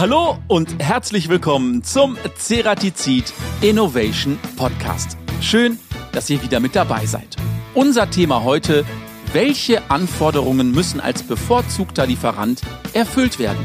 [0.00, 5.18] Hallo und herzlich willkommen zum Ceratizid Innovation Podcast.
[5.42, 5.78] Schön,
[6.12, 7.36] dass ihr wieder mit dabei seid.
[7.74, 8.86] Unser Thema heute,
[9.34, 12.62] welche Anforderungen müssen als bevorzugter Lieferant
[12.94, 13.62] erfüllt werden?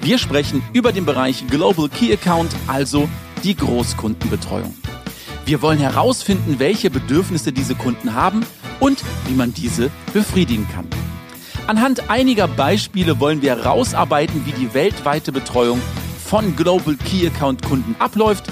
[0.00, 3.08] Wir sprechen über den Bereich Global Key Account, also
[3.42, 4.76] die Großkundenbetreuung.
[5.46, 8.46] Wir wollen herausfinden, welche Bedürfnisse diese Kunden haben
[8.78, 10.86] und wie man diese befriedigen kann.
[11.70, 15.80] Anhand einiger Beispiele wollen wir herausarbeiten, wie die weltweite Betreuung
[16.26, 18.46] von Global Key Account Kunden abläuft,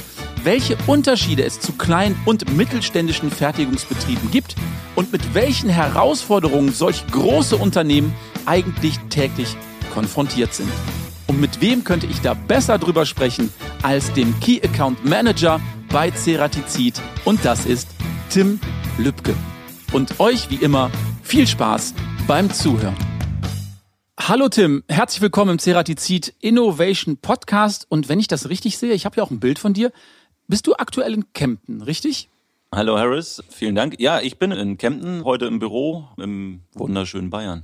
[0.44, 4.54] welche Unterschiede es zu kleinen und mittelständischen Fertigungsbetrieben gibt
[4.94, 8.14] und mit welchen Herausforderungen solch große Unternehmen
[8.46, 9.56] eigentlich täglich
[9.92, 10.70] konfrontiert sind.
[11.26, 16.12] Und mit wem könnte ich da besser drüber sprechen als dem Key Account Manager bei
[16.12, 17.88] Ceratizid und das ist
[18.30, 18.60] Tim
[18.96, 19.34] Lübke.
[19.90, 20.88] Und euch wie immer
[21.24, 21.94] viel Spaß
[22.28, 23.07] beim Zuhören.
[24.28, 27.86] Hallo Tim, herzlich willkommen im Ceratizid Innovation Podcast.
[27.88, 29.90] Und wenn ich das richtig sehe, ich habe ja auch ein Bild von dir,
[30.48, 32.28] bist du aktuell in Kempten, richtig?
[32.70, 33.98] Hallo Harris, vielen Dank.
[33.98, 37.62] Ja, ich bin in Kempten, heute im Büro im wunderschönen Bayern.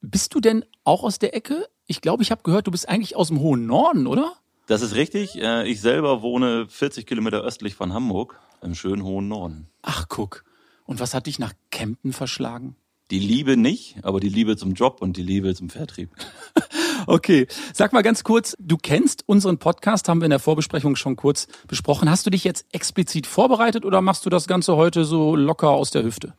[0.00, 1.68] Bist du denn auch aus der Ecke?
[1.86, 4.32] Ich glaube, ich habe gehört, du bist eigentlich aus dem hohen Norden, oder?
[4.68, 5.36] Das ist richtig.
[5.36, 9.68] Äh, ich selber wohne 40 Kilometer östlich von Hamburg, im schönen hohen Norden.
[9.82, 10.44] Ach, guck.
[10.86, 12.74] Und was hat dich nach Kempten verschlagen?
[13.10, 16.10] Die Liebe nicht, aber die Liebe zum Job und die Liebe zum Vertrieb.
[17.06, 21.16] okay, sag mal ganz kurz, du kennst unseren Podcast, haben wir in der Vorbesprechung schon
[21.16, 22.10] kurz besprochen.
[22.10, 25.90] Hast du dich jetzt explizit vorbereitet oder machst du das Ganze heute so locker aus
[25.90, 26.34] der Hüfte?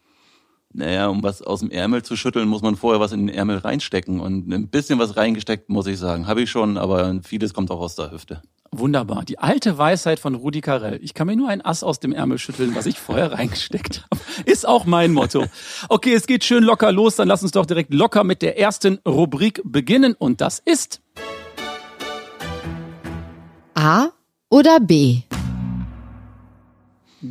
[0.72, 3.58] Naja, um was aus dem Ärmel zu schütteln, muss man vorher was in den Ärmel
[3.58, 4.20] reinstecken.
[4.20, 6.28] Und ein bisschen was reingesteckt, muss ich sagen.
[6.28, 8.44] Habe ich schon, aber vieles kommt auch aus der Hüfte.
[8.72, 9.26] Wunderbar.
[9.26, 11.00] Die alte Weisheit von Rudi Carell.
[11.02, 14.22] Ich kann mir nur ein Ass aus dem Ärmel schütteln, was ich vorher reingesteckt habe.
[14.46, 15.46] Ist auch mein Motto.
[15.90, 17.16] Okay, es geht schön locker los.
[17.16, 20.14] Dann lass uns doch direkt locker mit der ersten Rubrik beginnen.
[20.14, 21.02] Und das ist
[23.74, 24.10] A
[24.50, 25.22] oder B?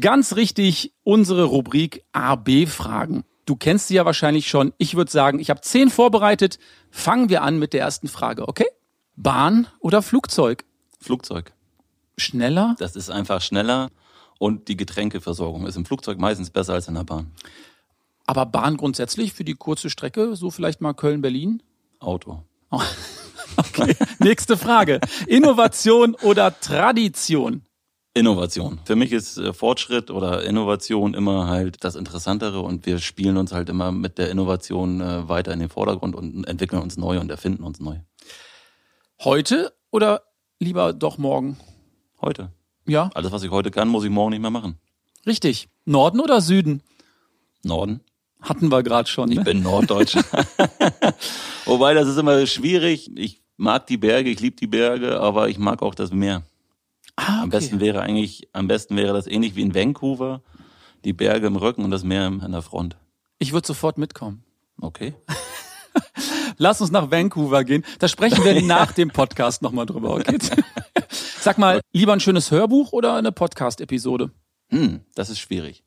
[0.01, 3.25] Ganz richtig, unsere Rubrik A-B-Fragen.
[3.47, 4.75] Du kennst sie ja wahrscheinlich schon.
[4.77, 6.59] Ich würde sagen, ich habe zehn vorbereitet.
[6.91, 8.67] Fangen wir an mit der ersten Frage, okay?
[9.17, 10.65] Bahn oder Flugzeug?
[11.01, 11.53] Flugzeug.
[12.17, 12.75] Schneller?
[12.79, 13.91] Das ist einfach schneller
[14.39, 17.33] und die Getränkeversorgung ist im Flugzeug meistens besser als in der Bahn.
[18.27, 21.63] Aber Bahn grundsätzlich für die kurze Strecke, so vielleicht mal Köln-Berlin?
[22.01, 22.43] Auto.
[23.57, 25.01] Okay, nächste Frage.
[25.27, 27.63] Innovation oder Tradition?
[28.15, 28.79] Innovation.
[28.85, 33.53] Für mich ist äh, Fortschritt oder Innovation immer halt das Interessantere und wir spielen uns
[33.53, 37.31] halt immer mit der Innovation äh, weiter in den Vordergrund und entwickeln uns neu und
[37.31, 37.97] erfinden uns neu.
[39.21, 40.23] Heute oder
[40.61, 41.59] lieber doch morgen?
[42.21, 42.51] Heute.
[42.87, 44.79] Ja, Alles, was ich heute kann, muss ich morgen nicht mehr machen.
[45.27, 45.69] richtig.
[45.85, 46.83] Norden oder Süden?
[47.63, 48.01] Norden.
[48.41, 49.31] Hatten wir gerade schon.
[49.33, 49.45] Ich Ne?
[49.45, 50.23] bin Norddeutscher.
[51.65, 53.11] Wobei, das ist immer schwierig.
[53.17, 56.43] Ich mag die Berge, ich liebe die Berge, aber ich mag auch das Meer.
[57.17, 57.51] Ah, Am okay.
[57.59, 60.41] besten wäre eigentlich, am besten wäre das ähnlich wie in Vancouver.
[61.05, 62.97] Die Berge im Rücken und das Meer an der Front.
[63.39, 64.45] Ich würde sofort mitkommen.
[64.81, 65.15] Okay.
[66.61, 67.85] Lass uns nach Vancouver gehen.
[68.01, 70.39] Da sprechen wir nach dem Podcast nochmal drüber, okay?
[71.41, 74.33] Sag mal, lieber ein schönes Hörbuch oder eine Podcast-Episode?
[74.71, 75.85] Hm, das ist schwierig.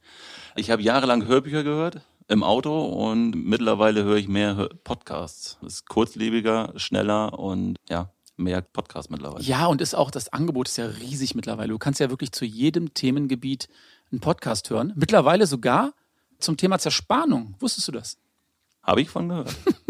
[0.56, 2.00] Ich habe jahrelang Hörbücher gehört
[2.30, 5.58] im Auto und mittlerweile höre ich mehr Podcasts.
[5.62, 9.44] Das ist kurzlebiger, schneller und ja, mehr Podcasts mittlerweile.
[9.44, 11.70] Ja, und ist auch, das Angebot ist ja riesig mittlerweile.
[11.70, 13.68] Du kannst ja wirklich zu jedem Themengebiet
[14.10, 14.94] einen Podcast hören.
[14.96, 15.94] Mittlerweile sogar
[16.40, 17.56] zum Thema Zerspannung.
[17.60, 18.18] Wusstest du das?
[18.84, 19.54] Habe ich von gehört.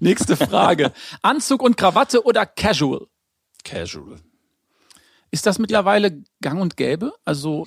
[0.00, 0.92] Nächste Frage.
[1.22, 3.06] Anzug und Krawatte oder Casual?
[3.64, 4.16] Casual.
[5.30, 7.12] Ist das mittlerweile gang und gäbe?
[7.24, 7.66] Also,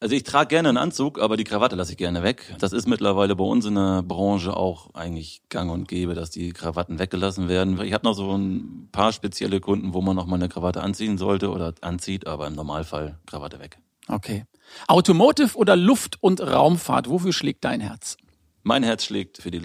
[0.00, 2.54] Also ich trage gerne einen Anzug, aber die Krawatte lasse ich gerne weg.
[2.60, 6.52] Das ist mittlerweile bei uns in der Branche auch eigentlich gang und gäbe, dass die
[6.52, 7.80] Krawatten weggelassen werden.
[7.82, 11.18] Ich habe noch so ein paar spezielle Kunden, wo man noch mal eine Krawatte anziehen
[11.18, 13.78] sollte oder anzieht, aber im Normalfall Krawatte weg.
[14.08, 14.44] okay.
[14.86, 17.08] Automotive oder Luft- und Raumfahrt?
[17.08, 18.18] Wofür schlägt dein Herz?
[18.62, 19.62] Mein Herz schlägt für die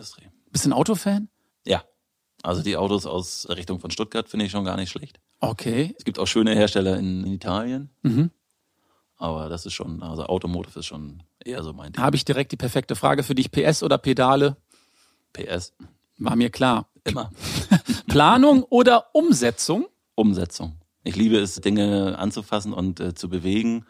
[0.00, 0.28] Automotive-Industrie.
[0.50, 1.28] Bist du ein Autofan?
[1.66, 1.84] Ja.
[2.42, 5.18] Also die Autos aus Richtung von Stuttgart finde ich schon gar nicht schlecht.
[5.40, 5.94] Okay.
[5.98, 8.30] Es gibt auch schöne Hersteller in, in Italien, Mhm.
[9.16, 12.02] aber das ist schon, also Automotive ist schon eher so mein Ding.
[12.02, 13.50] Habe ich direkt die perfekte Frage für dich.
[13.50, 14.56] PS oder Pedale?
[15.32, 15.72] PS.
[16.18, 16.88] War mir klar.
[17.04, 17.30] Immer.
[18.08, 19.86] Planung oder Umsetzung?
[20.14, 20.76] Umsetzung.
[21.04, 23.84] Ich liebe es, Dinge anzufassen und äh, zu bewegen,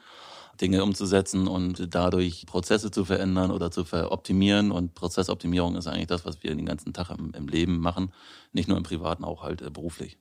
[0.60, 4.70] Dinge umzusetzen und dadurch Prozesse zu verändern oder zu veroptimieren.
[4.70, 8.12] Und Prozessoptimierung ist eigentlich das, was wir den ganzen Tag im, im Leben machen.
[8.52, 10.16] Nicht nur im Privaten, auch halt äh, beruflich.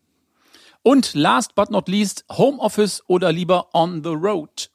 [0.82, 4.70] Und last but not least, Homeoffice oder lieber on the road?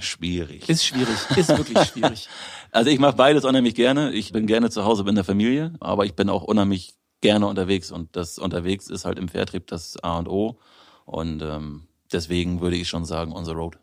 [0.00, 0.68] Schwierig.
[0.68, 2.28] Ist schwierig, ist wirklich schwierig.
[2.72, 4.12] Also ich mache beides unheimlich gerne.
[4.12, 7.92] Ich bin gerne zu Hause in der Familie, aber ich bin auch unheimlich gerne unterwegs
[7.92, 10.58] und das unterwegs ist halt im Vertrieb das A und O
[11.04, 13.78] und ähm, deswegen würde ich schon sagen, on the road.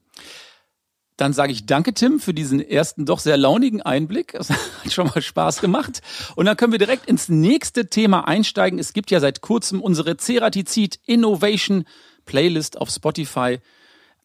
[1.18, 4.34] Dann sage ich danke, Tim, für diesen ersten doch sehr launigen Einblick.
[4.34, 6.02] Es hat schon mal Spaß gemacht.
[6.36, 8.80] Und dann können wir direkt ins nächste Thema einsteigen.
[8.80, 11.86] Es gibt ja seit kurzem unsere Ceratizid Innovation
[12.26, 13.60] Playlist auf Spotify.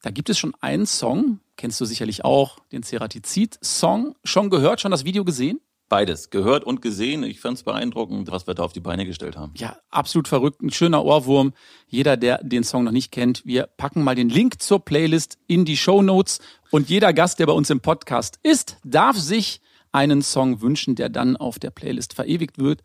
[0.03, 4.15] Da gibt es schon einen Song, kennst du sicherlich auch, den Ceratizid-Song.
[4.25, 5.61] Schon gehört, schon das Video gesehen?
[5.89, 7.23] Beides, gehört und gesehen.
[7.23, 9.55] Ich fand es beeindruckend, was wir da auf die Beine gestellt haben.
[9.57, 10.61] Ja, absolut verrückt.
[10.61, 11.53] Ein schöner Ohrwurm.
[11.87, 15.65] Jeder, der den Song noch nicht kennt, wir packen mal den Link zur Playlist in
[15.65, 16.41] die Show Notes.
[16.73, 19.61] Und jeder Gast, der bei uns im Podcast ist, darf sich
[19.93, 22.83] einen Song wünschen, der dann auf der Playlist verewigt wird.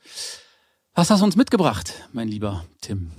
[0.93, 3.11] Was hast du uns mitgebracht, mein lieber Tim?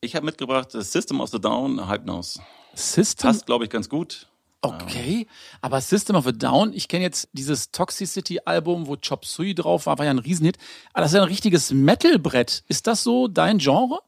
[0.00, 2.40] Ich habe mitgebracht System of the Down, Hypnose.
[2.74, 3.28] System?
[3.28, 4.28] Passt, glaube ich, ganz gut.
[4.64, 5.26] Okay,
[5.60, 9.98] aber System of a Down, ich kenne jetzt dieses Toxicity-Album, wo Chop Suey drauf war,
[9.98, 10.56] war ja ein Riesenhit.
[10.92, 12.62] Aber das ist ja ein richtiges Metal-Brett.
[12.68, 13.98] Ist das so dein Genre?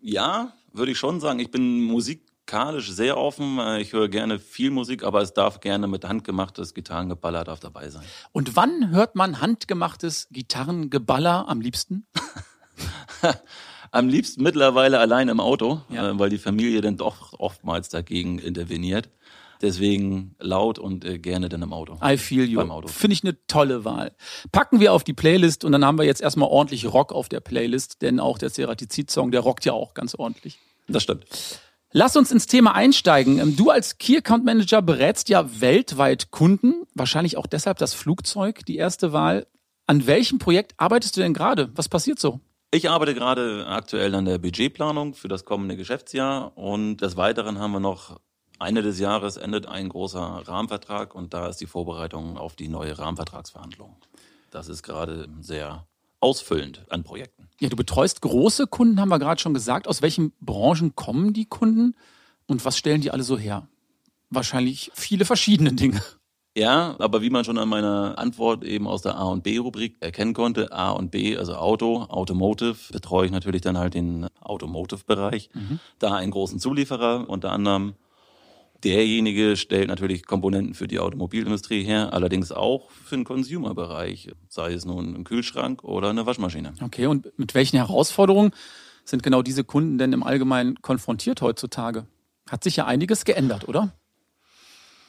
[0.00, 1.40] Ja, würde ich schon sagen.
[1.40, 3.60] Ich bin musikalisch sehr offen.
[3.80, 8.04] Ich höre gerne viel Musik, aber es darf gerne mit handgemachtes Gitarrengeballer darf dabei sein.
[8.32, 12.06] Und wann hört man handgemachtes Gitarrengeballer am liebsten?
[13.92, 16.16] Am liebsten mittlerweile allein im Auto, ja.
[16.16, 19.10] weil die Familie dann doch oftmals dagegen interveniert.
[19.62, 21.98] Deswegen laut und äh, gerne dann im Auto.
[22.02, 22.62] I feel you.
[22.86, 24.12] Finde ich eine tolle Wahl.
[24.52, 27.40] Packen wir auf die Playlist und dann haben wir jetzt erstmal ordentlich Rock auf der
[27.40, 30.58] Playlist, denn auch der Ceratizid-Song, der rockt ja auch ganz ordentlich.
[30.88, 31.26] Das stimmt.
[31.92, 33.38] Lass uns ins Thema einsteigen.
[33.38, 38.64] Ähm, du als Key Account Manager berätst ja weltweit Kunden, wahrscheinlich auch deshalb das Flugzeug,
[38.66, 39.46] die erste Wahl.
[39.86, 41.70] An welchem Projekt arbeitest du denn gerade?
[41.74, 42.40] Was passiert so?
[42.72, 47.72] Ich arbeite gerade aktuell an der Budgetplanung für das kommende Geschäftsjahr und des Weiteren haben
[47.72, 48.20] wir noch
[48.60, 52.98] Ende des Jahres endet ein großer Rahmenvertrag und da ist die Vorbereitung auf die neue
[52.98, 53.96] Rahmenvertragsverhandlung.
[54.50, 55.86] Das ist gerade sehr
[56.20, 57.48] ausfüllend an Projekten.
[57.60, 59.88] Ja, du betreust große Kunden, haben wir gerade schon gesagt.
[59.88, 61.94] Aus welchen Branchen kommen die Kunden
[62.46, 63.66] und was stellen die alle so her?
[64.28, 66.02] Wahrscheinlich viele verschiedene Dinge.
[66.56, 70.34] Ja, aber wie man schon an meiner Antwort eben aus der A und B-Rubrik erkennen
[70.34, 75.50] konnte, A und B, also Auto, Automotive, betreue ich natürlich dann halt den Automotive-Bereich.
[75.54, 75.78] Mhm.
[76.00, 77.94] Da einen großen Zulieferer, unter anderem
[78.84, 84.86] Derjenige stellt natürlich Komponenten für die Automobilindustrie her, allerdings auch für den Consumer-Bereich, sei es
[84.86, 86.72] nun ein Kühlschrank oder eine Waschmaschine.
[86.82, 88.52] Okay, und mit welchen Herausforderungen
[89.04, 92.06] sind genau diese Kunden denn im Allgemeinen konfrontiert heutzutage?
[92.48, 93.94] Hat sich ja einiges geändert, oder?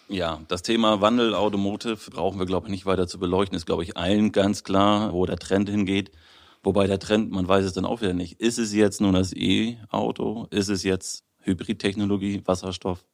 [0.09, 3.55] Ja, das Thema Wandel Automotive brauchen wir, glaube ich, nicht weiter zu beleuchten.
[3.55, 6.11] Ist, glaube ich, allen ganz klar, wo der Trend hingeht.
[6.63, 8.41] Wobei der Trend, man weiß es dann auch wieder nicht.
[8.41, 10.47] Ist es jetzt nun das E-Auto?
[10.51, 13.05] Ist es jetzt Hybridtechnologie, Wasserstoff?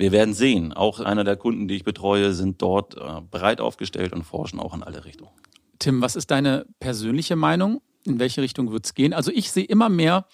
[0.00, 0.72] Wir werden sehen.
[0.72, 4.72] Auch einer der Kunden, die ich betreue, sind dort äh, breit aufgestellt und forschen auch
[4.72, 5.30] in alle Richtungen.
[5.78, 7.82] Tim, was ist deine persönliche Meinung?
[8.06, 9.12] In welche Richtung wird es gehen?
[9.12, 10.26] Also ich sehe immer mehr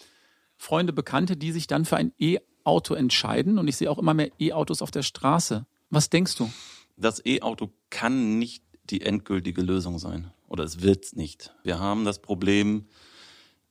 [0.57, 4.31] Freunde, Bekannte, die sich dann für ein E-Auto entscheiden und ich sehe auch immer mehr
[4.39, 5.67] E-Autos auf der Straße.
[5.91, 6.49] Was denkst du?
[6.97, 11.53] Das E-Auto kann nicht die endgültige Lösung sein oder es wird nicht.
[11.65, 12.87] Wir haben das Problem,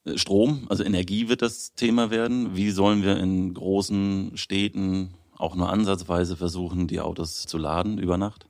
[0.04, 2.58] äh, Strom, also Energie wird das Thema werden.
[2.58, 8.18] Wie sollen wir in großen Städten auch nur ansatzweise versuchen, die Autos zu laden über
[8.18, 8.48] Nacht.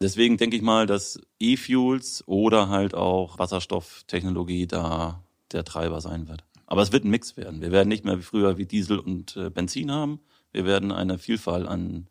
[0.00, 6.44] Deswegen denke ich mal, dass E-Fuels oder halt auch Wasserstofftechnologie da der Treiber sein wird.
[6.66, 7.60] Aber es wird ein Mix werden.
[7.60, 10.20] Wir werden nicht mehr wie früher wie Diesel und äh, Benzin haben.
[10.52, 12.08] Wir werden eine Vielfalt an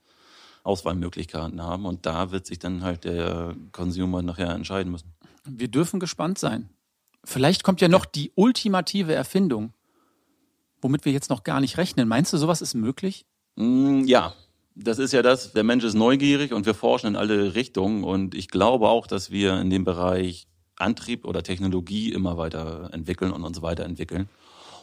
[0.63, 5.13] Auswahlmöglichkeiten haben und da wird sich dann halt der Consumer nachher entscheiden müssen.
[5.43, 6.69] Wir dürfen gespannt sein.
[7.23, 9.73] Vielleicht kommt ja noch die ultimative Erfindung,
[10.81, 12.07] womit wir jetzt noch gar nicht rechnen.
[12.07, 13.25] Meinst du, sowas ist möglich?
[13.55, 14.33] Mm, ja,
[14.75, 18.35] das ist ja das, der Mensch ist neugierig und wir forschen in alle Richtungen und
[18.35, 20.47] ich glaube auch, dass wir in dem Bereich
[20.77, 24.29] Antrieb oder Technologie immer weiter entwickeln und uns weiterentwickeln.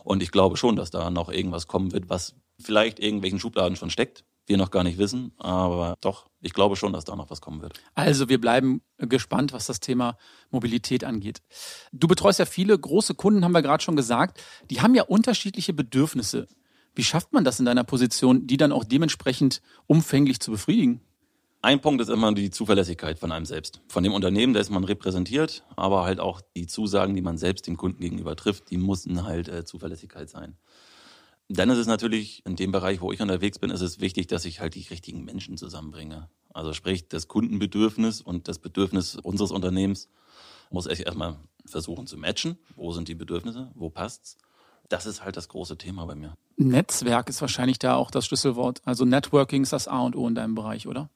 [0.05, 3.91] Und ich glaube schon, dass da noch irgendwas kommen wird, was vielleicht irgendwelchen Schubladen schon
[3.91, 7.41] steckt, wir noch gar nicht wissen, aber doch, ich glaube schon, dass da noch was
[7.41, 7.81] kommen wird.
[7.95, 10.17] Also wir bleiben gespannt, was das Thema
[10.51, 11.43] Mobilität angeht.
[11.93, 15.73] Du betreust ja viele große Kunden, haben wir gerade schon gesagt, die haben ja unterschiedliche
[15.73, 16.49] Bedürfnisse.
[16.95, 21.01] Wie schafft man das in deiner Position, die dann auch dementsprechend umfänglich zu befriedigen?
[21.65, 23.81] Ein Punkt ist immer die Zuverlässigkeit von einem selbst.
[23.89, 27.77] Von dem Unternehmen, das man repräsentiert, aber halt auch die Zusagen, die man selbst dem
[27.77, 30.57] Kunden gegenüber trifft, die müssen halt äh, Zuverlässigkeit sein.
[31.49, 34.45] Dann ist es natürlich in dem Bereich, wo ich unterwegs bin, ist es wichtig, dass
[34.45, 36.29] ich halt die richtigen Menschen zusammenbringe.
[36.53, 40.09] Also sprich, das Kundenbedürfnis und das Bedürfnis unseres Unternehmens
[40.71, 42.59] muss ich erstmal versuchen zu matchen.
[42.75, 43.71] Wo sind die Bedürfnisse?
[43.75, 44.37] Wo passt's?
[44.93, 46.37] Das ist halt das große Thema bei mir.
[46.59, 48.83] Netzwerk ist wahrscheinlich da auch das Schlüsselwort.
[48.85, 51.09] Also Networking ist das A und O in deinem Bereich, oder?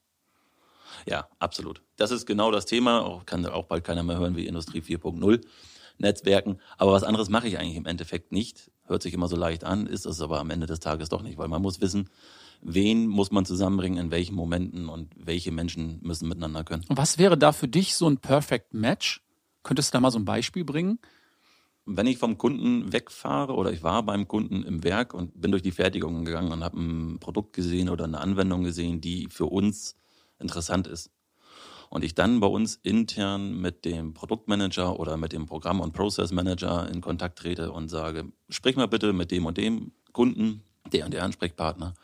[1.04, 1.82] Ja, absolut.
[1.96, 3.02] Das ist genau das Thema.
[3.04, 5.44] Auch, kann auch bald keiner mehr hören wie Industrie 4.0.
[5.98, 6.58] Netzwerken.
[6.78, 8.70] Aber was anderes mache ich eigentlich im Endeffekt nicht.
[8.86, 11.36] Hört sich immer so leicht an, ist es aber am Ende des Tages doch nicht,
[11.36, 12.08] weil man muss wissen,
[12.62, 16.84] wen muss man zusammenbringen, in welchen Momenten und welche Menschen müssen miteinander können.
[16.88, 19.22] Und was wäre da für dich so ein Perfect Match?
[19.62, 20.98] Könntest du da mal so ein Beispiel bringen?
[21.88, 25.62] Wenn ich vom Kunden wegfahre oder ich war beim Kunden im Werk und bin durch
[25.62, 29.96] die Fertigung gegangen und habe ein Produkt gesehen oder eine Anwendung gesehen, die für uns
[30.40, 31.12] interessant ist.
[31.88, 36.32] Und ich dann bei uns intern mit dem Produktmanager oder mit dem Programm- und Process
[36.32, 41.04] Manager in Kontakt trete und sage, sprich mal bitte mit dem und dem Kunden, der
[41.04, 41.94] und der Ansprechpartner.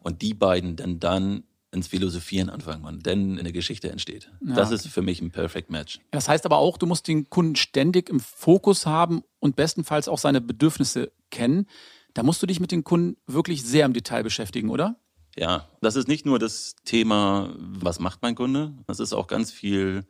[0.00, 4.30] Und die beiden denn dann ins Philosophieren anfangen und dann eine Geschichte entsteht.
[4.46, 4.74] Ja, das okay.
[4.74, 6.00] ist für mich ein Perfect Match.
[6.10, 10.18] Das heißt aber auch, du musst den Kunden ständig im Fokus haben und bestenfalls auch
[10.18, 11.66] seine Bedürfnisse kennen.
[12.12, 14.96] Da musst du dich mit den Kunden wirklich sehr im Detail beschäftigen, oder?
[15.34, 18.74] Ja, das ist nicht nur das Thema, was macht mein Kunde?
[18.86, 20.04] Das ist auch ganz viel,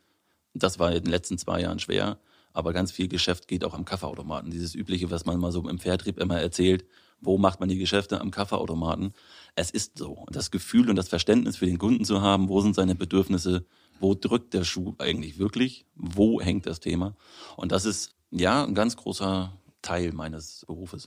[0.53, 2.19] das war in den letzten zwei Jahren schwer,
[2.53, 4.51] aber ganz viel Geschäft geht auch am Kaffeeautomaten.
[4.51, 6.85] Dieses übliche, was man mal so im Vertrieb immer erzählt,
[7.21, 9.15] wo macht man die Geschäfte am Kaffeeautomaten?
[9.55, 10.25] Es ist so.
[10.31, 13.67] Das Gefühl und das Verständnis für den Kunden zu haben, wo sind seine Bedürfnisse,
[14.01, 17.15] wo drückt der Schuh eigentlich wirklich, wo hängt das Thema?
[17.57, 21.07] Und das ist ja ein ganz großer Teil meines Berufes.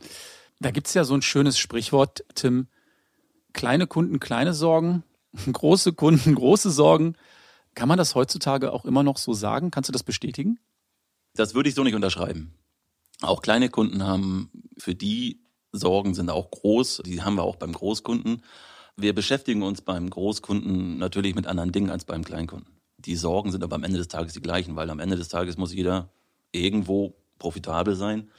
[0.59, 2.67] Da gibt's ja so ein schönes Sprichwort, Tim.
[3.53, 5.03] Kleine Kunden, kleine Sorgen,
[5.51, 7.15] große Kunden, große Sorgen.
[7.73, 9.71] Kann man das heutzutage auch immer noch so sagen?
[9.71, 10.59] Kannst du das bestätigen?
[11.35, 12.53] Das würde ich so nicht unterschreiben.
[13.21, 15.41] Auch kleine Kunden haben, für die
[15.77, 17.01] Sorgen sind auch groß.
[17.05, 18.41] Die haben wir auch beim Großkunden.
[18.97, 22.75] Wir beschäftigen uns beim Großkunden natürlich mit anderen Dingen als beim Kleinkunden.
[22.97, 25.57] Die Sorgen sind aber am Ende des Tages die gleichen, weil am Ende des Tages
[25.57, 26.09] muss jeder
[26.51, 28.29] irgendwo profitabel sein.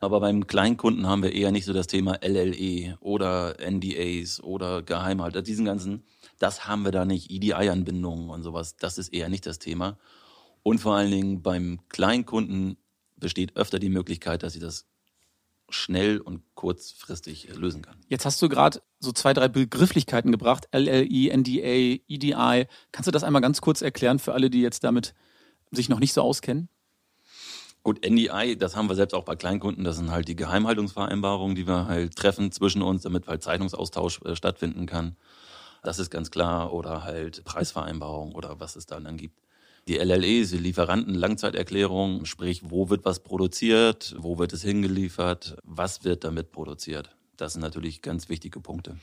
[0.00, 5.42] Aber beim Kleinkunden haben wir eher nicht so das Thema LLE oder NDAs oder Geheimhalter.
[5.42, 6.04] Diesen ganzen,
[6.38, 7.30] das haben wir da nicht.
[7.30, 9.98] EDI-Anbindungen und sowas, das ist eher nicht das Thema.
[10.62, 12.78] Und vor allen Dingen beim Kleinkunden
[13.16, 14.86] besteht öfter die Möglichkeit, dass sie das
[15.70, 17.96] schnell und kurzfristig lösen kann.
[18.08, 20.68] Jetzt hast du gerade so zwei, drei Begrifflichkeiten gebracht.
[20.72, 22.66] LLI, NDA, EDI.
[22.92, 25.14] Kannst du das einmal ganz kurz erklären für alle, die jetzt damit
[25.70, 26.68] sich noch nicht so auskennen?
[27.82, 31.66] Gut, NDI, das haben wir selbst auch bei Kleinkunden, das sind halt die Geheimhaltungsvereinbarungen, die
[31.66, 35.16] wir halt treffen zwischen uns, damit halt Zeitungsaustausch äh, stattfinden kann.
[35.82, 36.72] Das ist ganz klar.
[36.72, 39.40] Oder halt Preisvereinbarungen oder was es da dann gibt.
[39.88, 46.24] Die LLEs, die Lieferanten-Langzeiterklärung, sprich, wo wird was produziert, wo wird es hingeliefert, was wird
[46.24, 47.16] damit produziert.
[47.36, 48.96] Das sind natürlich ganz wichtige Punkte.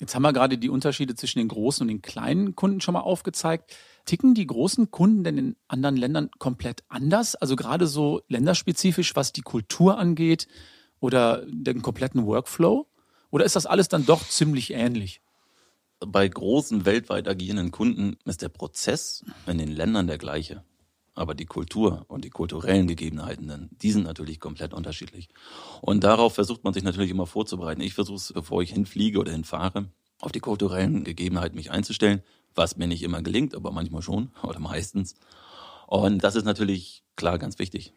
[0.00, 3.00] Jetzt haben wir gerade die Unterschiede zwischen den großen und den kleinen Kunden schon mal
[3.00, 3.76] aufgezeigt.
[4.04, 7.36] Ticken die großen Kunden denn in anderen Ländern komplett anders?
[7.36, 10.48] Also gerade so länderspezifisch, was die Kultur angeht
[10.98, 12.88] oder den kompletten Workflow?
[13.30, 15.20] Oder ist das alles dann doch ziemlich ähnlich?
[16.06, 20.64] Bei großen weltweit agierenden Kunden ist der Prozess in den Ländern der gleiche.
[21.14, 25.28] Aber die Kultur und die kulturellen Gegebenheiten, die sind natürlich komplett unterschiedlich.
[25.82, 27.82] Und darauf versucht man sich natürlich immer vorzubereiten.
[27.82, 29.90] Ich versuche es, bevor ich hinfliege oder hinfahre,
[30.20, 32.22] auf die kulturellen Gegebenheiten mich einzustellen,
[32.54, 35.14] was mir nicht immer gelingt, aber manchmal schon oder meistens.
[35.86, 37.92] Und das ist natürlich klar ganz wichtig.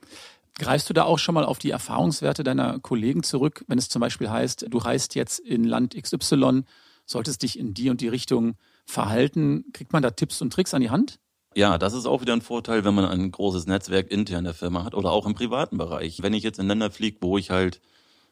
[0.57, 3.99] Greifst du da auch schon mal auf die Erfahrungswerte deiner Kollegen zurück, wenn es zum
[3.99, 6.63] Beispiel heißt, du reist jetzt in Land XY,
[7.05, 9.65] solltest dich in die und die Richtung verhalten?
[9.73, 11.19] Kriegt man da Tipps und Tricks an die Hand?
[11.55, 14.83] Ja, das ist auch wieder ein Vorteil, wenn man ein großes Netzwerk intern der Firma
[14.83, 16.21] hat oder auch im privaten Bereich.
[16.21, 17.79] Wenn ich jetzt in Länder fliege, wo ich halt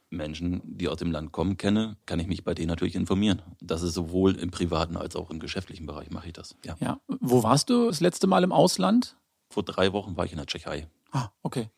[0.10, 3.42] Menschen, die aus dem Land kommen, kenne, kann ich mich bei denen natürlich informieren.
[3.62, 6.56] Das ist sowohl im privaten als auch im geschäftlichen Bereich mache ich das.
[6.66, 6.76] Ja.
[6.80, 7.00] Ja.
[7.08, 9.16] Wo warst du das letzte Mal im Ausland?
[9.50, 10.88] Vor drei Wochen war ich in der Tschechei.
[11.12, 11.70] Ah, okay.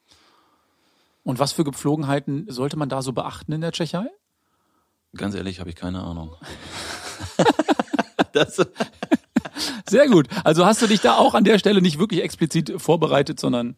[1.23, 4.07] Und was für Gepflogenheiten sollte man da so beachten in der Tschechei?
[5.15, 6.35] Ganz ehrlich, habe ich keine Ahnung.
[8.33, 8.61] das,
[9.87, 10.27] Sehr gut.
[10.43, 13.75] Also hast du dich da auch an der Stelle nicht wirklich explizit vorbereitet, sondern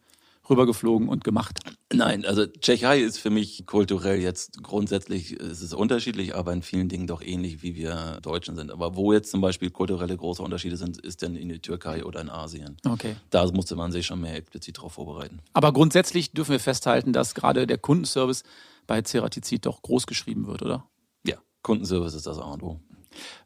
[0.48, 1.60] rübergeflogen und gemacht.
[1.92, 6.88] nein, also Tschechei ist für mich kulturell jetzt grundsätzlich, es ist unterschiedlich, aber in vielen
[6.88, 8.70] Dingen doch ähnlich, wie wir Deutschen sind.
[8.70, 12.20] Aber wo jetzt zum Beispiel kulturelle große Unterschiede sind, ist dann in die Türkei oder
[12.20, 12.78] in Asien.
[12.86, 13.16] Okay.
[13.30, 15.40] Da musste man sich schon mehr explizit darauf vorbereiten.
[15.52, 18.42] Aber grundsätzlich dürfen wir festhalten, dass gerade der Kundenservice
[18.86, 20.88] bei Ceratizid doch groß geschrieben wird, oder?
[21.26, 22.80] Ja, Kundenservice ist das A und O.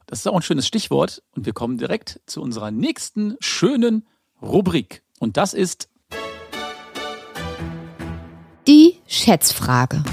[0.05, 4.07] Das ist auch ein schönes Stichwort und wir kommen direkt zu unserer nächsten schönen
[4.41, 5.03] Rubrik.
[5.19, 5.89] Und das ist
[8.67, 10.03] Die Schätzfrage.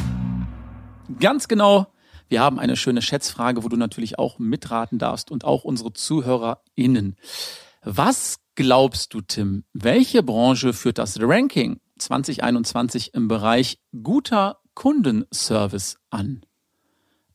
[1.19, 1.87] ganz genau,
[2.29, 7.17] wir haben eine schöne Schätzfrage, wo du natürlich auch mitraten darfst und auch unsere ZuhörerInnen.
[7.83, 16.47] Was glaubst du, Tim, welche Branche führt das Ranking 2021 im Bereich guter Kundenservice an?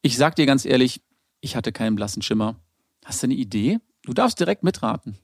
[0.01, 1.01] Ich sag dir ganz ehrlich,
[1.45, 2.55] ich hatte keinen blassen Schimmer.
[3.05, 3.77] Hast du eine Idee?
[4.01, 5.17] Du darfst direkt mitraten.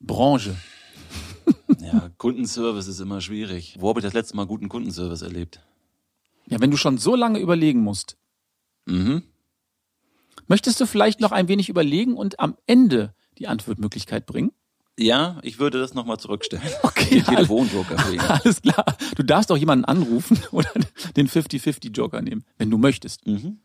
[0.00, 0.56] Branche.
[1.80, 3.76] Ja, Kundenservice ist immer schwierig.
[3.78, 5.60] Wo habe ich das letzte Mal guten Kundenservice erlebt?
[6.46, 8.16] Ja, wenn du schon so lange überlegen musst.
[8.86, 9.22] Mhm.
[10.48, 14.52] Möchtest du vielleicht noch ein wenig überlegen und am Ende die Antwortmöglichkeit bringen?
[14.98, 16.64] Ja, ich würde das nochmal zurückstellen.
[16.82, 17.96] Okay, Den Telefonjoker.
[18.30, 18.96] Alles klar.
[19.16, 20.70] Du darfst auch jemanden anrufen oder
[21.16, 23.26] den 50-50-Joker nehmen, wenn du möchtest.
[23.26, 23.58] Mhm.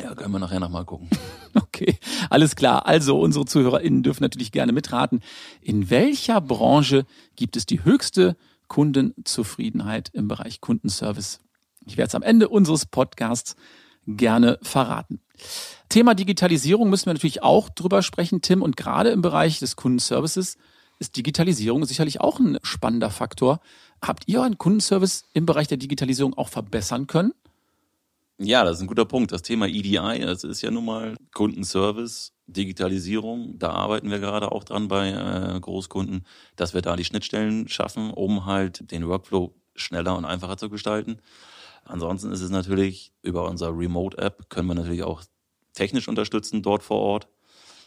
[0.00, 1.08] Ja, können wir nachher nochmal gucken.
[1.54, 2.86] Okay, alles klar.
[2.86, 5.20] Also unsere ZuhörerInnen dürfen natürlich gerne mitraten.
[5.60, 7.04] In welcher Branche
[7.36, 8.36] gibt es die höchste
[8.68, 11.40] Kundenzufriedenheit im Bereich Kundenservice?
[11.86, 13.56] Ich werde es am Ende unseres Podcasts
[14.06, 15.20] gerne verraten.
[15.88, 18.62] Thema Digitalisierung müssen wir natürlich auch drüber sprechen, Tim.
[18.62, 20.58] Und gerade im Bereich des Kundenservices
[20.98, 23.60] ist Digitalisierung sicherlich auch ein spannender Faktor.
[24.02, 27.32] Habt ihr euren Kundenservice im Bereich der Digitalisierung auch verbessern können?
[28.40, 29.32] Ja, das ist ein guter Punkt.
[29.32, 33.58] Das Thema EDI, das ist ja nun mal Kundenservice, Digitalisierung.
[33.58, 38.12] Da arbeiten wir gerade auch dran bei äh, Großkunden, dass wir da die Schnittstellen schaffen,
[38.12, 41.20] um halt den Workflow schneller und einfacher zu gestalten.
[41.84, 45.22] Ansonsten ist es natürlich über unser Remote-App können wir natürlich auch
[45.74, 47.28] technisch unterstützen dort vor Ort.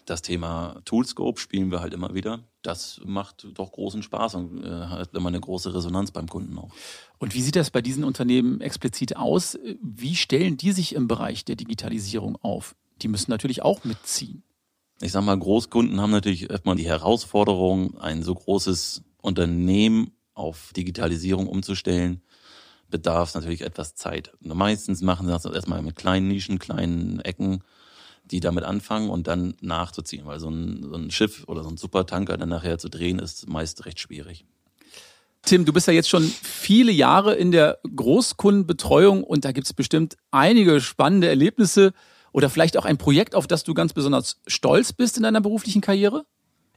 [0.06, 2.40] Das Thema Toolscope spielen wir halt immer wieder.
[2.62, 6.72] Das macht doch großen Spaß und äh, hat immer eine große Resonanz beim Kunden auch.
[7.20, 9.58] Und wie sieht das bei diesen Unternehmen explizit aus?
[9.82, 12.76] Wie stellen die sich im Bereich der Digitalisierung auf?
[13.02, 14.44] Die müssen natürlich auch mitziehen.
[15.02, 21.48] Ich sag mal, Großkunden haben natürlich erstmal die Herausforderung, ein so großes Unternehmen auf Digitalisierung
[21.48, 22.22] umzustellen
[22.92, 24.34] bedarf natürlich etwas Zeit.
[24.42, 27.64] Meistens machen sie das erstmal mit kleinen Nischen, kleinen Ecken,
[28.32, 31.78] die damit anfangen und dann nachzuziehen, weil so ein, so ein Schiff oder so ein
[31.78, 34.46] Supertanker dann nachher zu drehen ist meist recht schwierig.
[35.44, 39.74] Tim, du bist ja jetzt schon viele Jahre in der Großkundenbetreuung und da gibt es
[39.74, 41.94] bestimmt einige spannende Erlebnisse
[42.32, 45.82] oder vielleicht auch ein Projekt, auf das du ganz besonders stolz bist in deiner beruflichen
[45.82, 46.26] Karriere?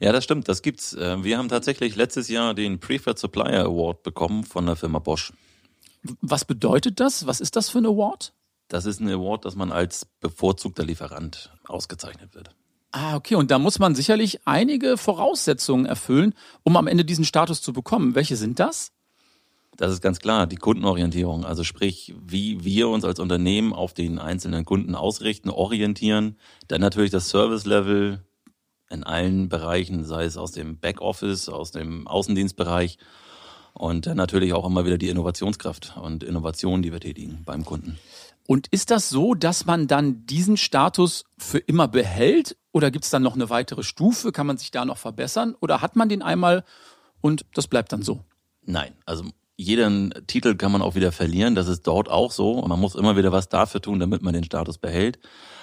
[0.00, 0.94] Ja, das stimmt, das gibt's.
[0.94, 5.32] Äh, wir haben tatsächlich letztes Jahr den Preferred Supplier Award bekommen von der Firma Bosch.
[6.20, 7.26] Was bedeutet das?
[7.26, 8.32] Was ist das für ein Award?
[8.68, 12.50] Das ist ein Award, dass man als bevorzugter Lieferant ausgezeichnet wird.
[12.92, 13.34] Ah, okay.
[13.34, 18.14] Und da muss man sicherlich einige Voraussetzungen erfüllen, um am Ende diesen Status zu bekommen.
[18.14, 18.92] Welche sind das?
[19.76, 21.44] Das ist ganz klar, die Kundenorientierung.
[21.44, 26.38] Also sprich, wie wir uns als Unternehmen auf den einzelnen Kunden ausrichten, orientieren.
[26.68, 28.22] Dann natürlich das Service-Level
[28.90, 32.98] in allen Bereichen, sei es aus dem Backoffice, aus dem Außendienstbereich
[33.72, 37.98] und natürlich auch immer wieder die Innovationskraft und Innovation, die wir tätigen beim Kunden.
[38.46, 43.10] Und ist das so, dass man dann diesen Status für immer behält oder gibt es
[43.10, 44.32] dann noch eine weitere Stufe?
[44.32, 46.64] Kann man sich da noch verbessern oder hat man den einmal
[47.20, 48.24] und das bleibt dann so?
[48.62, 49.24] Nein, also
[49.56, 51.54] jeden Titel kann man auch wieder verlieren.
[51.54, 52.52] Das ist dort auch so.
[52.52, 55.18] Und man muss immer wieder was dafür tun, damit man den Status behält.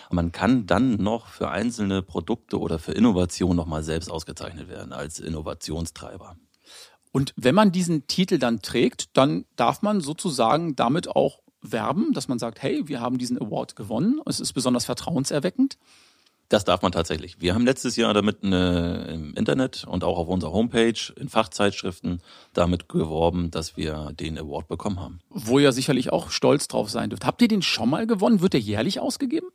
[0.10, 5.20] Man kann dann noch für einzelne Produkte oder für Innovation nochmal selbst ausgezeichnet werden als
[5.20, 6.38] Innovationstreiber.
[7.12, 12.28] Und wenn man diesen Titel dann trägt, dann darf man sozusagen damit auch werben, dass
[12.28, 14.21] man sagt, hey, wir haben diesen Award gewonnen.
[14.26, 15.78] Es ist besonders vertrauenserweckend.
[16.52, 17.39] Das darf man tatsächlich.
[17.39, 22.21] Wir haben letztes Jahr damit eine, im Internet und auch auf unserer Homepage in Fachzeitschriften
[22.52, 25.21] damit geworben, dass wir den Award bekommen haben.
[25.30, 27.26] Wo ihr sicherlich auch stolz drauf sein dürft.
[27.26, 28.41] Habt ihr den schon mal gewonnen?
[28.41, 29.47] Wird der jährlich ausgegeben?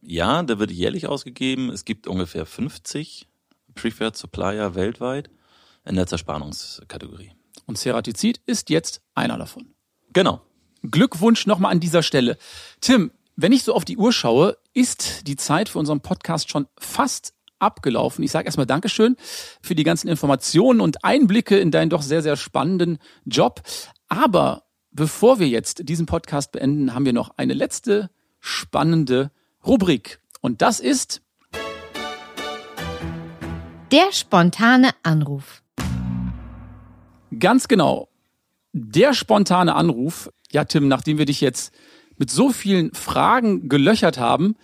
[0.00, 1.70] Ja, der wird jährlich ausgegeben.
[1.70, 3.28] Es gibt ungefähr 50
[3.76, 5.30] Preferred Supplier weltweit
[5.84, 7.30] in der Zerspannungskategorie.
[7.66, 9.74] Und Ceratizid ist jetzt einer davon.
[10.12, 10.40] Genau.
[10.90, 12.36] Glückwunsch nochmal an dieser Stelle.
[12.80, 16.66] Tim, wenn ich so auf die Uhr schaue, ist die Zeit für unseren Podcast schon
[16.78, 18.24] fast abgelaufen.
[18.24, 19.16] Ich sage erstmal Dankeschön
[19.62, 23.62] für die ganzen Informationen und Einblicke in deinen doch sehr, sehr spannenden Job.
[24.08, 29.30] Aber bevor wir jetzt diesen Podcast beenden, haben wir noch eine letzte spannende
[29.64, 30.20] Rubrik.
[30.40, 31.22] Und das ist
[33.92, 35.62] der spontane Anruf.
[37.38, 38.08] Ganz genau.
[38.72, 40.30] Der spontane Anruf.
[40.52, 41.72] Ja, Tim, nachdem wir dich jetzt
[42.18, 44.54] mit so vielen Fragen gelöchert haben,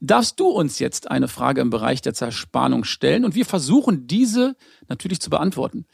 [0.00, 4.56] darfst du uns jetzt eine Frage im Bereich der Zerspannung stellen und wir versuchen diese
[4.88, 5.86] natürlich zu beantworten.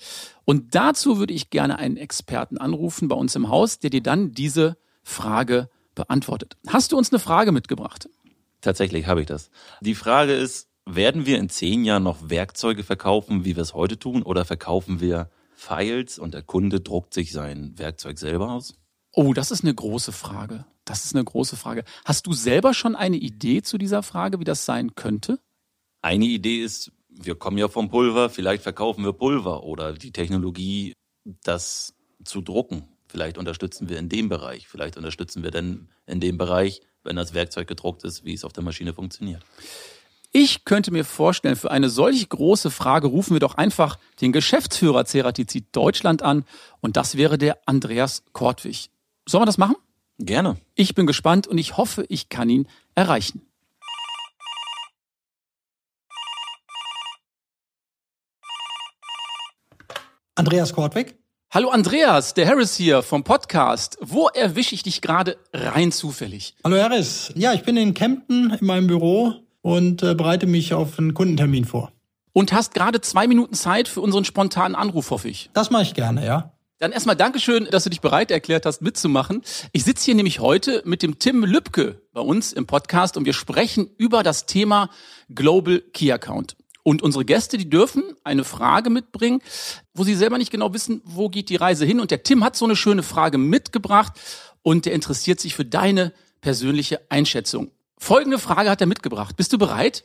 [0.44, 4.32] Und dazu würde ich gerne einen Experten anrufen bei uns im Haus, der dir dann
[4.32, 6.56] diese Frage beantwortet.
[6.66, 8.08] Hast du uns eine Frage mitgebracht?
[8.60, 9.50] Tatsächlich habe ich das.
[9.80, 13.98] Die Frage ist, werden wir in zehn Jahren noch Werkzeuge verkaufen, wie wir es heute
[13.98, 18.79] tun, oder verkaufen wir Files und der Kunde druckt sich sein Werkzeug selber aus?
[19.12, 20.64] Oh, das ist eine große Frage.
[20.84, 21.84] Das ist eine große Frage.
[22.04, 25.38] Hast du selber schon eine Idee zu dieser Frage, wie das sein könnte?
[26.02, 30.94] Eine Idee ist, wir kommen ja vom Pulver, vielleicht verkaufen wir Pulver oder die Technologie,
[31.44, 31.94] das
[32.24, 32.84] zu drucken.
[33.08, 37.34] Vielleicht unterstützen wir in dem Bereich, vielleicht unterstützen wir dann in dem Bereich, wenn das
[37.34, 39.42] Werkzeug gedruckt ist, wie es auf der Maschine funktioniert.
[40.32, 45.04] Ich könnte mir vorstellen, für eine solch große Frage rufen wir doch einfach den Geschäftsführer
[45.04, 46.44] Ceratizid Deutschland an
[46.80, 48.90] und das wäre der Andreas Kortwig.
[49.28, 49.76] Sollen wir das machen?
[50.18, 50.56] Gerne.
[50.74, 53.42] Ich bin gespannt und ich hoffe, ich kann ihn erreichen.
[60.34, 61.16] Andreas Kortweg.
[61.52, 63.98] Hallo Andreas, der Harris hier vom Podcast.
[64.00, 66.54] Wo erwische ich dich gerade rein zufällig?
[66.64, 67.32] Hallo Harris.
[67.34, 71.64] Ja, ich bin in Kempten in meinem Büro und äh, bereite mich auf einen Kundentermin
[71.64, 71.92] vor.
[72.32, 75.50] Und hast gerade zwei Minuten Zeit für unseren spontanen Anruf, hoffe ich.
[75.52, 76.52] Das mache ich gerne, ja.
[76.80, 79.42] Dann erstmal Dankeschön, dass du dich bereit erklärt hast, mitzumachen.
[79.72, 83.34] Ich sitze hier nämlich heute mit dem Tim Lübke bei uns im Podcast und wir
[83.34, 84.88] sprechen über das Thema
[85.28, 86.56] Global Key Account.
[86.82, 89.42] Und unsere Gäste, die dürfen eine Frage mitbringen,
[89.92, 92.00] wo sie selber nicht genau wissen, wo geht die Reise hin.
[92.00, 94.14] Und der Tim hat so eine schöne Frage mitgebracht
[94.62, 97.72] und der interessiert sich für deine persönliche Einschätzung.
[97.98, 99.36] Folgende Frage hat er mitgebracht.
[99.36, 100.02] Bist du bereit?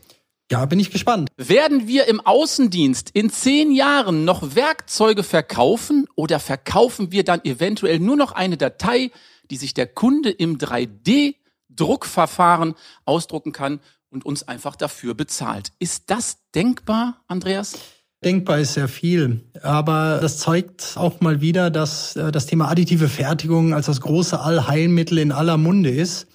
[0.51, 1.29] Ja, bin ich gespannt.
[1.38, 7.99] Werden wir im Außendienst in zehn Jahren noch Werkzeuge verkaufen oder verkaufen wir dann eventuell
[7.99, 9.10] nur noch eine Datei,
[9.49, 13.79] die sich der Kunde im 3D-Druckverfahren ausdrucken kann
[14.12, 15.71] und uns einfach dafür bezahlt?
[15.79, 17.79] Ist das denkbar, Andreas?
[18.23, 23.10] Denkbar ist sehr viel, aber das zeigt auch mal wieder, dass äh, das Thema additive
[23.10, 26.27] Fertigung als das große Allheilmittel in aller Munde ist.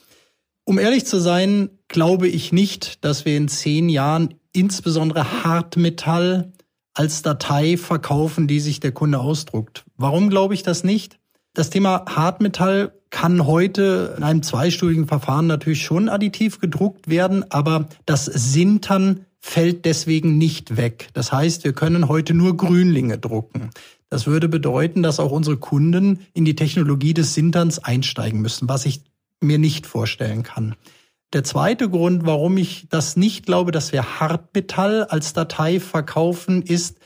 [0.71, 6.53] Um ehrlich zu sein, glaube ich nicht, dass wir in zehn Jahren insbesondere Hartmetall
[6.95, 9.85] als Datei verkaufen, die sich der Kunde ausdruckt.
[9.97, 11.19] Warum glaube ich das nicht?
[11.55, 17.89] Das Thema Hartmetall kann heute in einem zweistufigen Verfahren natürlich schon additiv gedruckt werden, aber
[18.07, 21.09] das Sintern fällt deswegen nicht weg.
[21.15, 23.71] Das heißt, wir können heute nur Grünlinge drucken.
[24.09, 28.87] Das würde bedeuten, dass auch unsere Kunden in die Technologie des Sinterns einsteigen müssen, was
[28.87, 29.03] ich
[29.41, 30.75] mir nicht vorstellen kann.
[31.33, 36.99] Der zweite Grund, warum ich das nicht glaube, dass wir Hartmetall als Datei verkaufen, ist,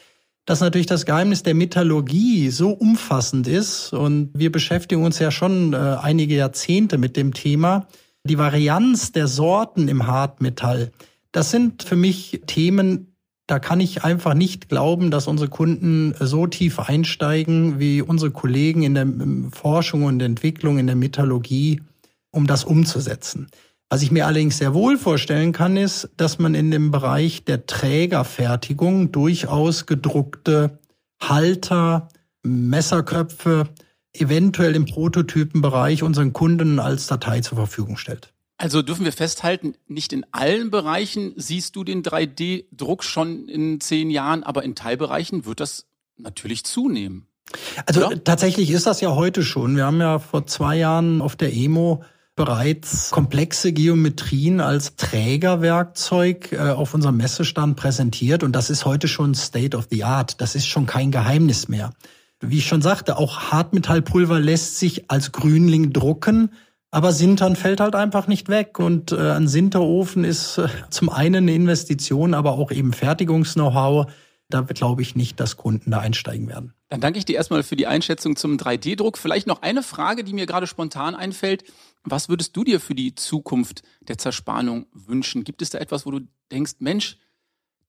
[0.46, 5.72] dass natürlich das Geheimnis der Metallurgie so umfassend ist und wir beschäftigen uns ja schon
[5.72, 7.86] äh, einige Jahrzehnte mit dem Thema.
[8.24, 10.90] Die Varianz der Sorten im Hartmetall,
[11.32, 13.14] das sind für mich Themen,
[13.46, 18.82] da kann ich einfach nicht glauben, dass unsere Kunden so tief einsteigen wie unsere Kollegen
[18.82, 19.06] in der
[19.50, 21.82] Forschung und Entwicklung in der Metallurgie
[22.34, 23.48] um das umzusetzen.
[23.90, 27.66] Was ich mir allerdings sehr wohl vorstellen kann, ist, dass man in dem Bereich der
[27.66, 30.78] Trägerfertigung durchaus gedruckte
[31.20, 32.08] Halter,
[32.42, 33.68] Messerköpfe,
[34.12, 38.32] eventuell im Prototypenbereich unseren Kunden als Datei zur Verfügung stellt.
[38.56, 44.10] Also dürfen wir festhalten, nicht in allen Bereichen siehst du den 3D-Druck schon in zehn
[44.10, 47.26] Jahren, aber in Teilbereichen wird das natürlich zunehmen.
[47.86, 48.24] Also oder?
[48.24, 49.76] tatsächlich ist das ja heute schon.
[49.76, 52.04] Wir haben ja vor zwei Jahren auf der EMO
[52.36, 59.34] bereits komplexe Geometrien als Trägerwerkzeug äh, auf unserem Messestand präsentiert und das ist heute schon
[59.34, 60.40] State of the Art.
[60.40, 61.90] Das ist schon kein Geheimnis mehr.
[62.40, 66.50] Wie ich schon sagte, auch Hartmetallpulver lässt sich als Grünling drucken,
[66.90, 71.44] aber Sintern fällt halt einfach nicht weg und äh, ein Sinterofen ist äh, zum einen
[71.44, 74.06] eine Investition, aber auch eben Fertigungs-Know-how.
[74.50, 76.74] Da glaube ich nicht, dass Kunden da einsteigen werden.
[76.90, 79.16] Dann danke ich dir erstmal für die Einschätzung zum 3D-Druck.
[79.16, 81.64] Vielleicht noch eine Frage, die mir gerade spontan einfällt.
[82.04, 85.44] Was würdest du dir für die Zukunft der Zerspannung wünschen?
[85.44, 86.20] Gibt es da etwas, wo du
[86.52, 87.18] denkst, Mensch,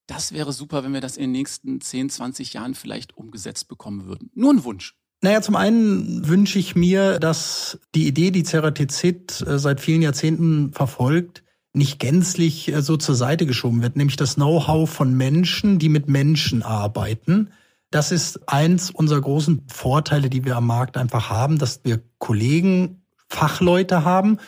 [0.06, 4.06] das wäre super, wenn wir das in den nächsten 10, 20 Jahren vielleicht umgesetzt bekommen
[4.06, 4.30] würden?
[4.34, 4.96] Nur ein Wunsch.
[5.22, 10.72] Naja, zum einen wünsche ich mir, dass die Idee, die Ceratizid äh, seit vielen Jahrzehnten
[10.72, 15.88] verfolgt, nicht gänzlich äh, so zur Seite geschoben wird, nämlich das Know-how von Menschen, die
[15.88, 17.50] mit Menschen arbeiten.
[17.90, 23.05] Das ist eins unserer großen Vorteile, die wir am Markt einfach haben, dass wir Kollegen
[23.28, 24.38] Fachleute haben.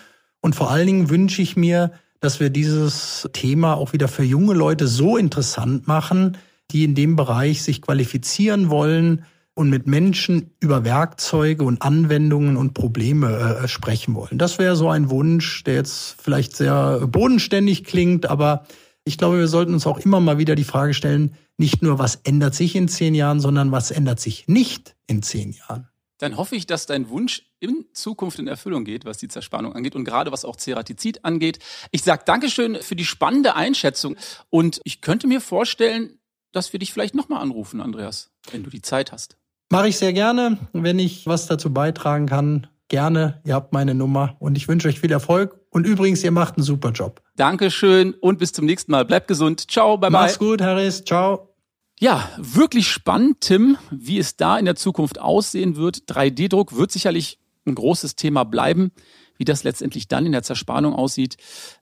[0.40, 4.54] Und vor allen Dingen wünsche ich mir, dass wir dieses Thema auch wieder für junge
[4.54, 6.36] Leute so interessant machen,
[6.70, 12.74] die in dem Bereich sich qualifizieren wollen und mit Menschen über Werkzeuge und Anwendungen und
[12.74, 14.38] Probleme äh, sprechen wollen.
[14.38, 18.66] Das wäre so ein Wunsch, der jetzt vielleicht sehr bodenständig klingt, aber
[19.04, 22.16] ich glaube, wir sollten uns auch immer mal wieder die Frage stellen, nicht nur, was
[22.16, 25.88] ändert sich in zehn Jahren, sondern was ändert sich nicht in zehn Jahren
[26.18, 29.96] dann hoffe ich, dass dein Wunsch in Zukunft in Erfüllung geht, was die Zerspannung angeht
[29.96, 31.58] und gerade was auch Ceratizid angeht.
[31.90, 34.16] Ich sage Dankeschön für die spannende Einschätzung
[34.50, 36.18] und ich könnte mir vorstellen,
[36.52, 39.36] dass wir dich vielleicht nochmal anrufen, Andreas, wenn du die Zeit hast.
[39.70, 40.58] Mache ich sehr gerne.
[40.72, 43.40] Wenn ich was dazu beitragen kann, gerne.
[43.44, 45.60] Ihr habt meine Nummer und ich wünsche euch viel Erfolg.
[45.70, 47.22] Und übrigens, ihr macht einen super Job.
[47.36, 49.04] Dankeschön und bis zum nächsten Mal.
[49.04, 49.70] Bleibt gesund.
[49.70, 50.22] Ciao, bye bye.
[50.22, 51.04] Mach's gut, Harris.
[51.04, 51.54] Ciao.
[52.00, 56.04] Ja, wirklich spannend, Tim, wie es da in der Zukunft aussehen wird.
[56.08, 58.92] 3D-Druck wird sicherlich ein großes Thema bleiben.
[59.40, 61.36] wie das letztendlich dann in der Zerspannung aussieht,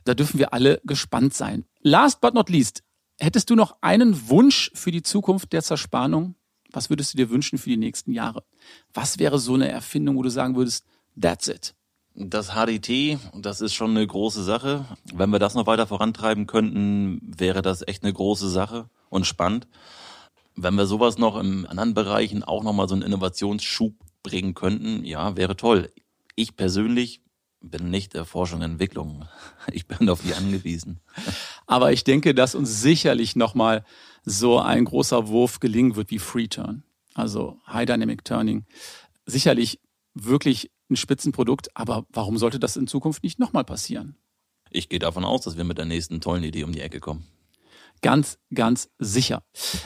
[0.05, 1.65] da dürfen wir alle gespannt sein.
[1.81, 2.83] Last but not least,
[3.19, 6.35] hättest du noch einen Wunsch für die Zukunft der Zerspannung?
[6.71, 8.45] Was würdest du dir wünschen für die nächsten Jahre?
[8.93, 10.85] Was wäre so eine Erfindung, wo du sagen würdest,
[11.19, 11.75] that's it?
[12.15, 14.85] Das HDT, das ist schon eine große Sache.
[15.15, 19.67] Wenn wir das noch weiter vorantreiben könnten, wäre das echt eine große Sache und spannend.
[20.57, 25.37] Wenn wir sowas noch in anderen Bereichen auch nochmal so einen Innovationsschub bringen könnten, ja,
[25.37, 25.93] wäre toll.
[26.35, 27.21] Ich persönlich
[27.61, 29.27] bin nicht der Forschung und Entwicklung.
[29.73, 31.01] Ich bin auf die angewiesen.
[31.67, 33.85] Aber ich denke, dass uns sicherlich nochmal
[34.25, 36.85] so ein großer Wurf gelingen wird wie Free Turn.
[37.15, 38.65] Also High Dynamic Turning.
[39.27, 39.81] Sicherlich
[40.15, 44.17] wirklich ein Spitzenprodukt, aber warum sollte das in Zukunft nicht nochmal passieren?
[44.71, 47.27] Ich gehe davon aus, dass wir mit der nächsten tollen Idee um die Ecke kommen.
[48.03, 49.43] Ganz, ganz sicher.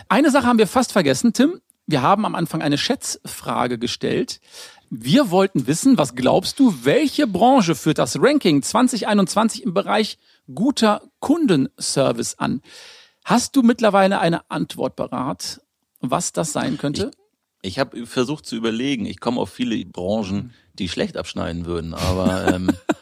[0.09, 1.61] Eine Sache haben wir fast vergessen, Tim.
[1.87, 4.41] Wir haben am Anfang eine Schätzfrage gestellt.
[4.91, 10.19] Wir wollten wissen, was glaubst du, welche Branche führt das Ranking 2021 im Bereich
[10.53, 12.61] guter Kundenservice an?
[13.25, 15.61] Hast du mittlerweile eine Antwort parat,
[16.01, 17.13] was das sein könnte?
[17.63, 19.07] Ich, ich habe versucht zu überlegen.
[19.07, 22.71] Ich komme auf viele Branchen, die schlecht abschneiden würden, aber ähm,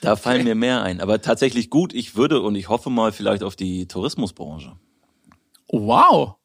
[0.00, 1.00] da fallen mir mehr ein.
[1.00, 1.92] Aber tatsächlich gut.
[1.92, 4.76] Ich würde und ich hoffe mal vielleicht auf die Tourismusbranche.
[5.68, 6.36] Wow.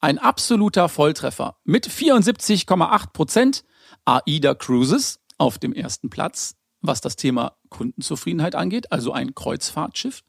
[0.00, 3.64] Ein absoluter Volltreffer mit 74,8 Prozent.
[4.04, 10.22] AIDA Cruises auf dem ersten Platz, was das Thema Kundenzufriedenheit angeht, also ein Kreuzfahrtschiff.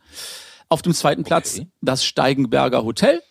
[0.70, 1.68] Auf dem zweiten Platz okay.
[1.82, 3.22] das Steigenberger Hotel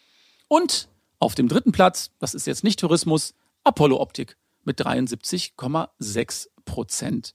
[0.48, 3.34] und auf dem dritten Platz, das ist jetzt nicht Tourismus,
[3.64, 7.34] Apollo Optik mit 73,6 Prozent.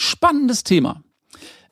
[0.00, 1.02] Spannendes Thema.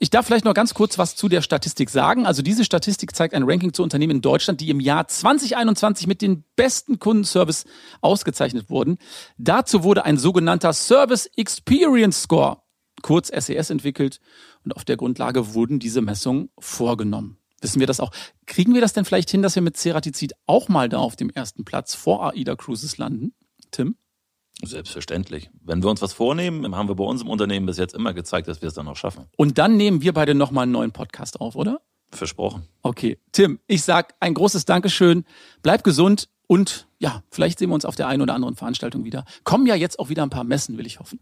[0.00, 2.26] Ich darf vielleicht noch ganz kurz was zu der Statistik sagen.
[2.26, 6.22] Also diese Statistik zeigt ein Ranking zu Unternehmen in Deutschland, die im Jahr 2021 mit
[6.22, 7.66] den besten Kundenservice
[8.00, 8.98] ausgezeichnet wurden.
[9.38, 12.62] Dazu wurde ein sogenannter Service Experience Score,
[13.00, 14.18] kurz SES, e entwickelt
[14.64, 17.38] und auf der Grundlage wurden diese Messungen vorgenommen.
[17.60, 18.10] Wissen wir das auch?
[18.44, 21.30] Kriegen wir das denn vielleicht hin, dass wir mit Ceratizid auch mal da auf dem
[21.30, 23.34] ersten Platz vor AIDA Cruises landen?
[23.70, 23.96] Tim?
[24.62, 25.50] Selbstverständlich.
[25.62, 28.48] Wenn wir uns was vornehmen, haben wir bei uns im Unternehmen bis jetzt immer gezeigt,
[28.48, 29.26] dass wir es dann auch schaffen.
[29.36, 31.80] Und dann nehmen wir beide nochmal einen neuen Podcast auf, oder?
[32.10, 32.66] Versprochen.
[32.82, 33.18] Okay.
[33.32, 35.24] Tim, ich sag ein großes Dankeschön.
[35.62, 39.24] Bleib gesund und ja, vielleicht sehen wir uns auf der einen oder anderen Veranstaltung wieder.
[39.44, 41.20] Kommen ja jetzt auch wieder ein paar Messen, will ich hoffen.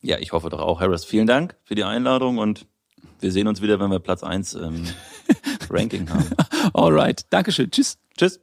[0.00, 0.80] Ja, ich hoffe doch auch.
[0.80, 2.66] Harris, vielen Dank für die Einladung und
[3.20, 4.84] wir sehen uns wieder, wenn wir Platz 1 im
[5.70, 6.30] Ranking haben.
[6.74, 7.26] Alright.
[7.30, 7.70] Dankeschön.
[7.70, 7.98] Tschüss.
[8.16, 8.40] Tschüss.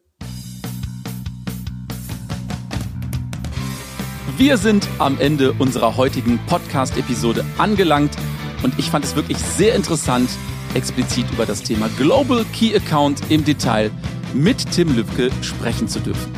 [4.39, 8.15] Wir sind am Ende unserer heutigen Podcast-Episode angelangt
[8.63, 10.29] und ich fand es wirklich sehr interessant,
[10.73, 13.91] explizit über das Thema Global Key Account im Detail
[14.33, 16.31] mit Tim Lübke sprechen zu dürfen.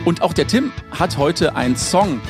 [0.05, 2.21] Und auch der Tim hat heute einen Song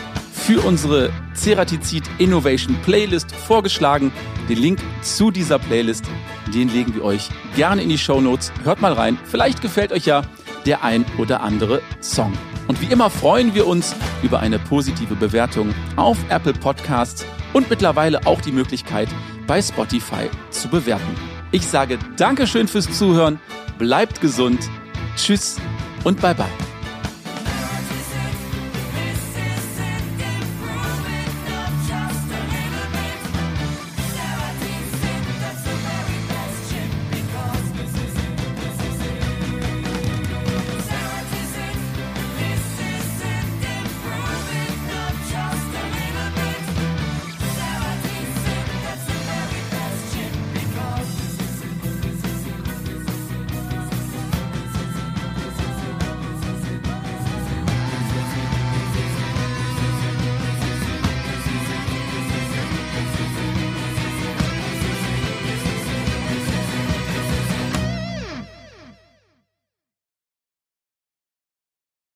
[0.49, 4.11] für unsere Ceratizid Innovation Playlist vorgeschlagen.
[4.49, 6.05] Den Link zu dieser Playlist,
[6.51, 8.51] den legen wir euch gerne in die Show Notes.
[8.63, 9.19] Hört mal rein.
[9.25, 10.23] Vielleicht gefällt euch ja
[10.65, 12.33] der ein oder andere Song.
[12.67, 18.25] Und wie immer freuen wir uns über eine positive Bewertung auf Apple Podcasts und mittlerweile
[18.25, 19.09] auch die Möglichkeit,
[19.45, 21.15] bei Spotify zu bewerten.
[21.51, 23.39] Ich sage Dankeschön fürs Zuhören,
[23.77, 24.67] bleibt gesund,
[25.15, 25.57] tschüss
[26.03, 26.68] und bye bye.